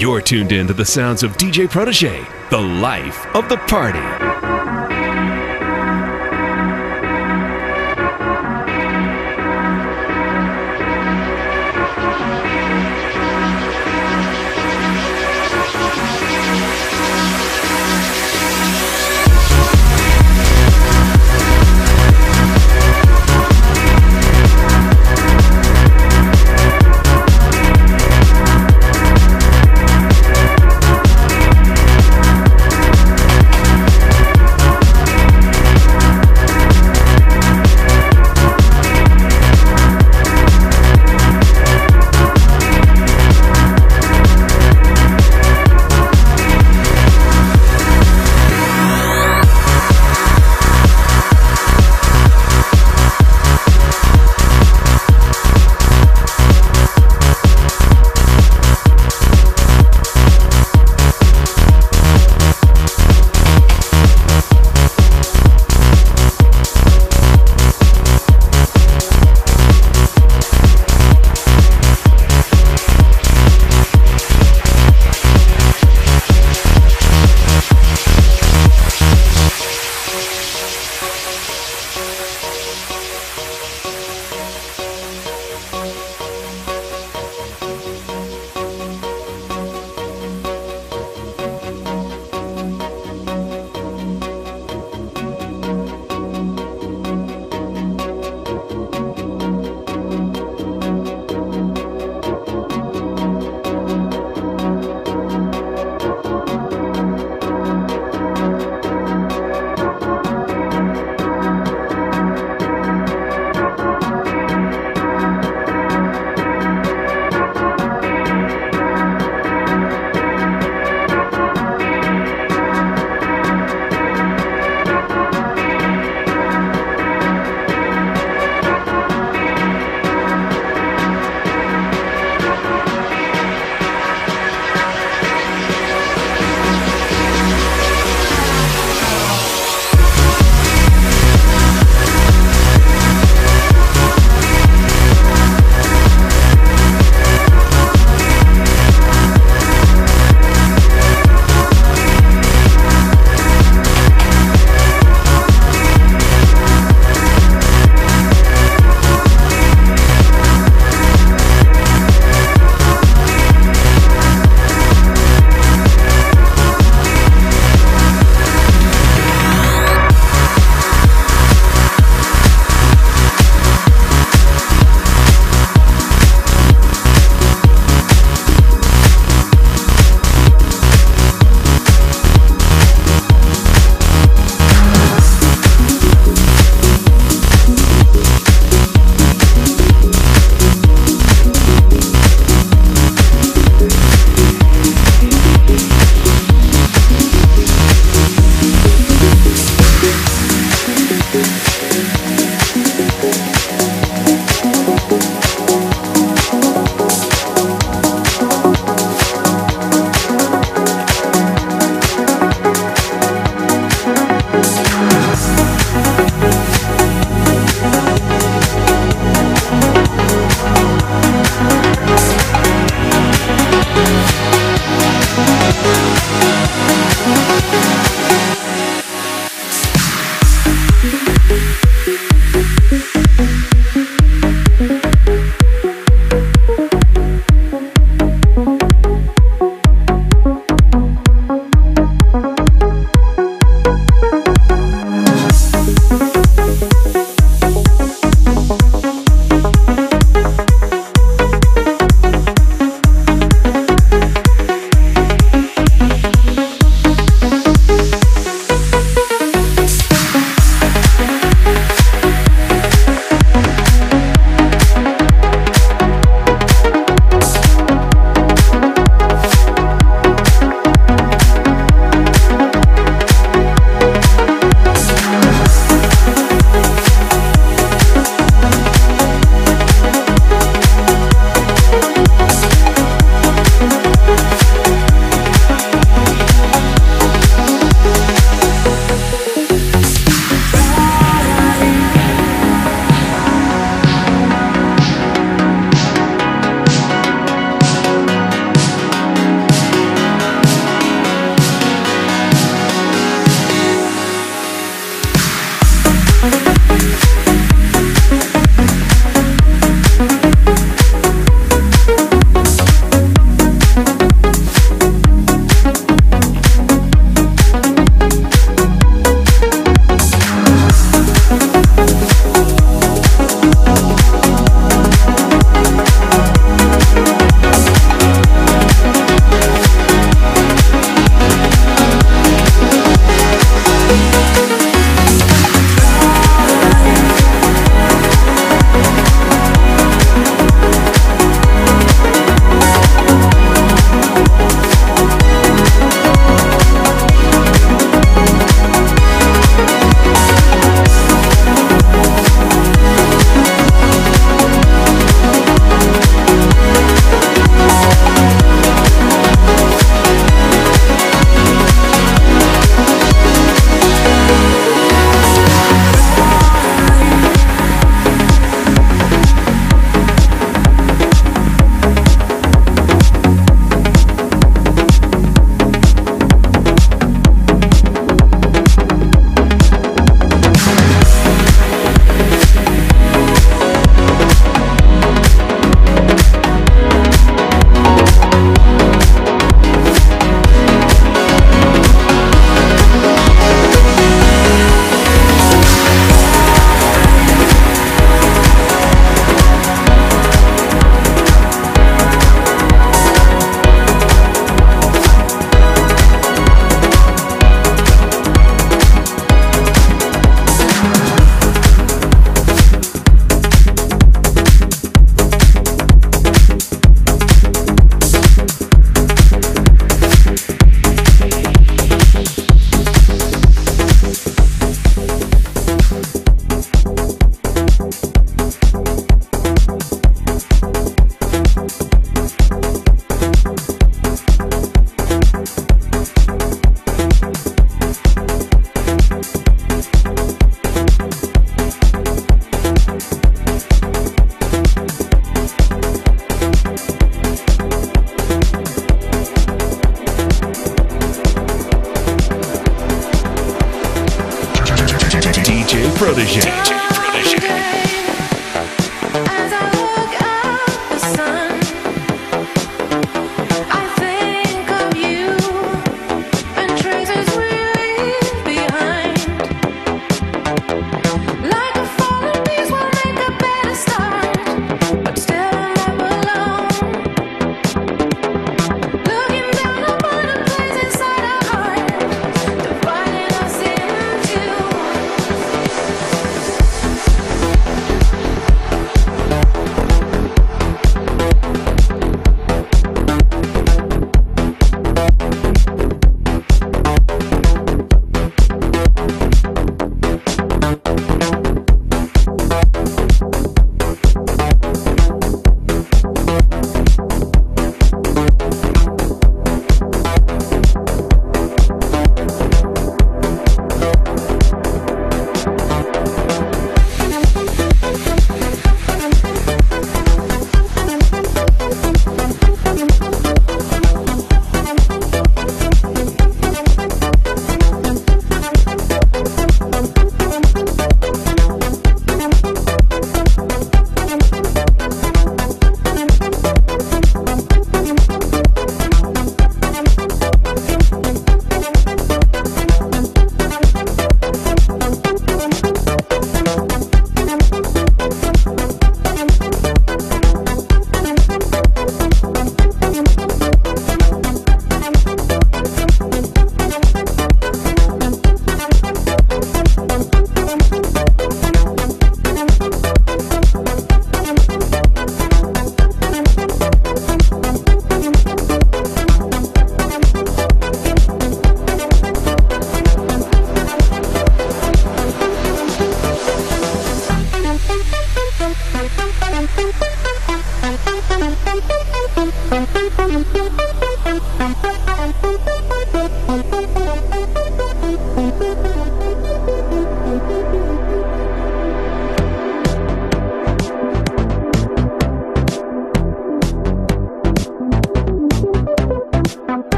[0.00, 4.29] You're tuned in to the sounds of DJ Protege, the life of the party.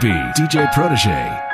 [0.00, 1.45] It's DJ Protege.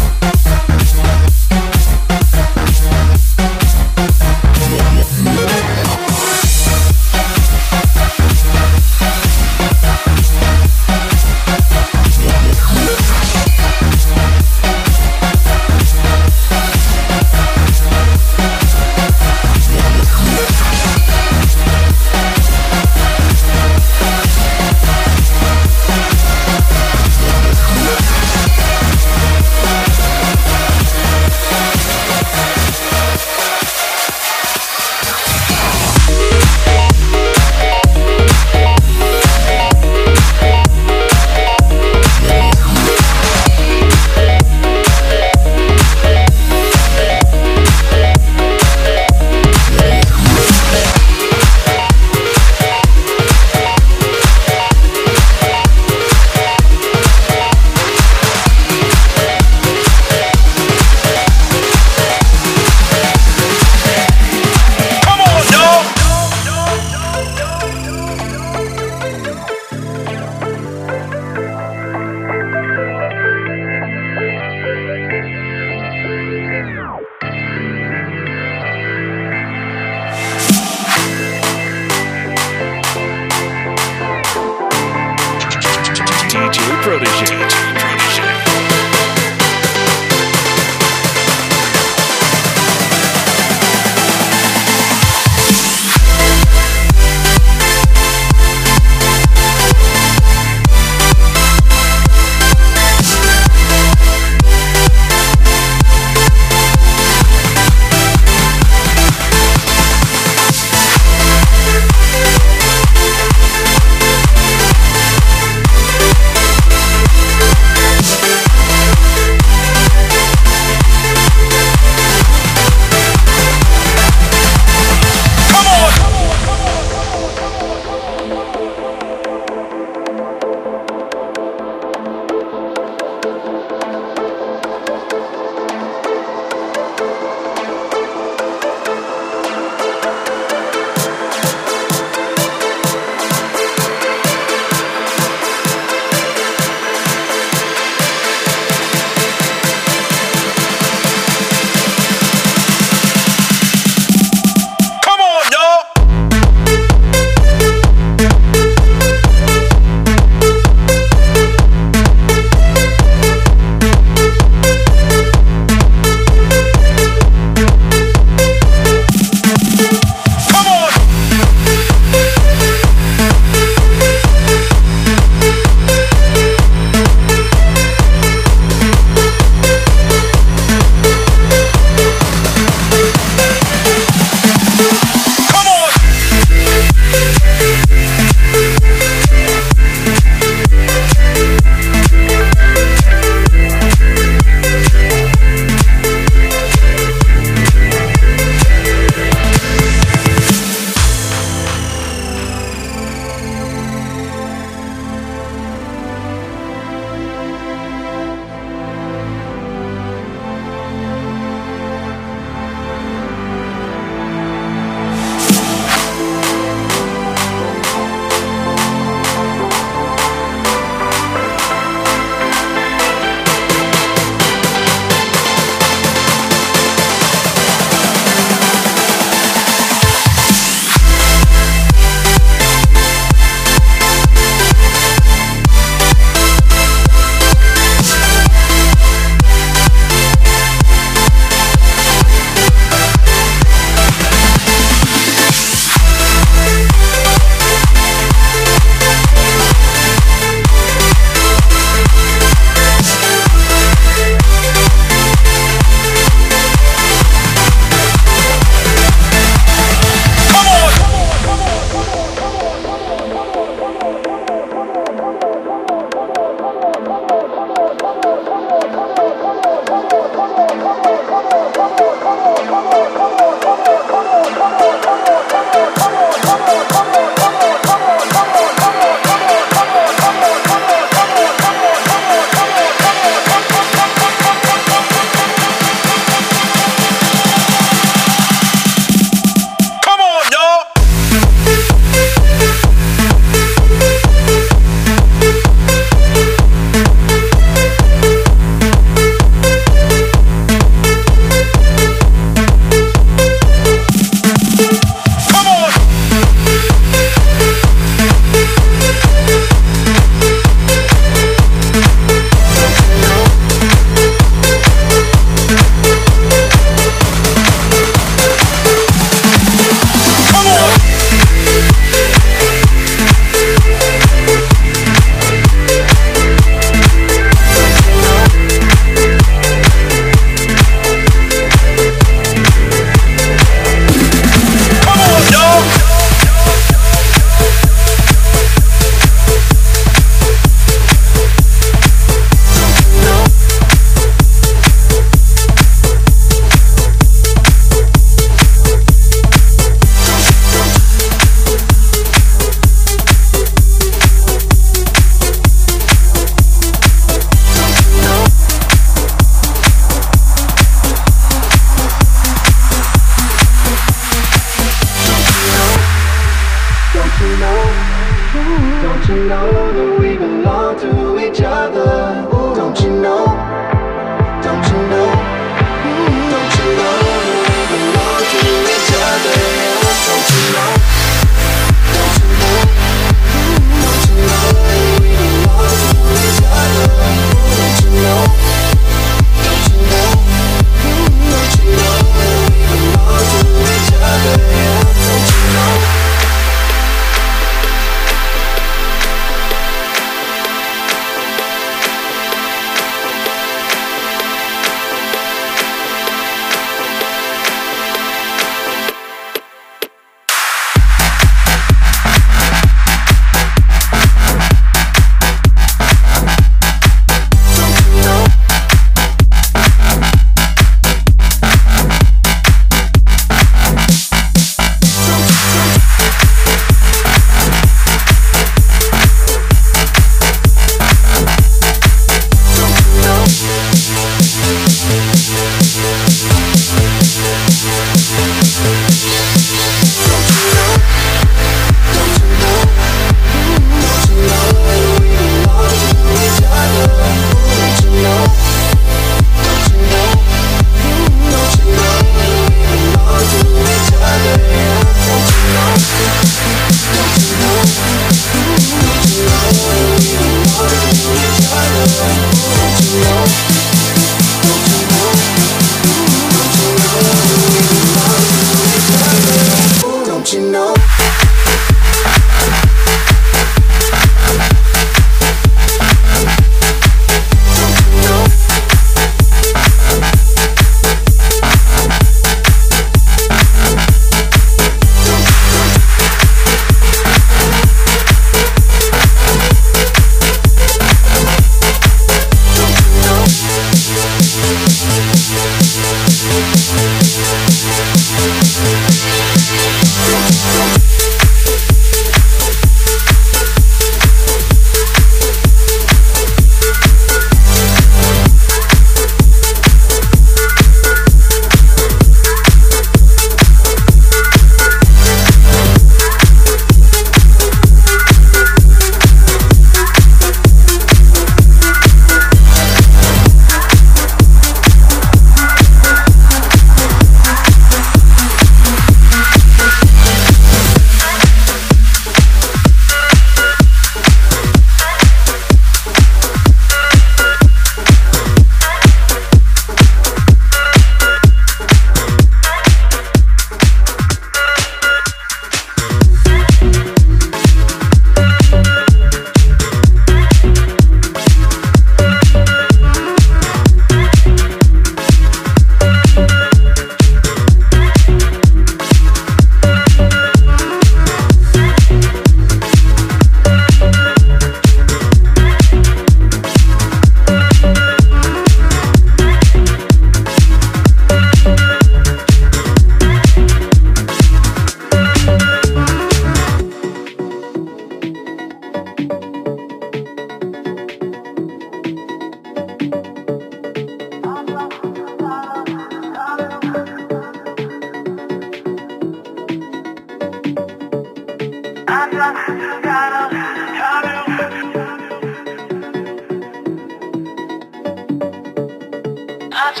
[599.84, 600.00] I just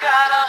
[0.00, 0.47] gotta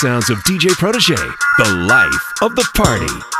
[0.00, 3.39] sounds of DJ Protege, the life of the party.